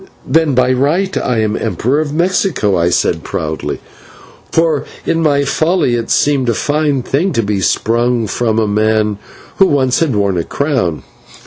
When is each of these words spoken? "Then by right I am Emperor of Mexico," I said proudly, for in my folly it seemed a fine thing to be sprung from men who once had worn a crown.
"Then 0.25 0.55
by 0.55 0.73
right 0.73 1.15
I 1.15 1.41
am 1.41 1.55
Emperor 1.55 1.99
of 1.99 2.11
Mexico," 2.11 2.75
I 2.75 2.89
said 2.89 3.21
proudly, 3.23 3.79
for 4.51 4.83
in 5.05 5.21
my 5.21 5.43
folly 5.43 5.93
it 5.93 6.09
seemed 6.09 6.49
a 6.49 6.55
fine 6.55 7.03
thing 7.03 7.33
to 7.33 7.43
be 7.43 7.61
sprung 7.61 8.25
from 8.25 8.73
men 8.73 9.19
who 9.57 9.67
once 9.67 9.99
had 9.99 10.15
worn 10.15 10.37
a 10.37 10.43
crown. 10.43 11.03